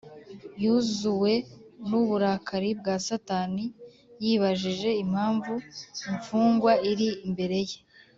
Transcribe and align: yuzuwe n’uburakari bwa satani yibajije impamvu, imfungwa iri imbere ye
yuzuwe 0.63 1.31
n’uburakari 1.89 2.69
bwa 2.79 2.95
satani 3.07 3.65
yibajije 4.23 4.89
impamvu, 5.03 5.53
imfungwa 6.11 6.71
iri 6.91 7.09
imbere 7.27 7.57
ye 7.69 7.77